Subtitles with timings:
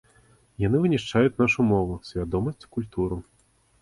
[0.67, 3.23] Яны вынішчаюць нашу мову, свядомасць, культуру!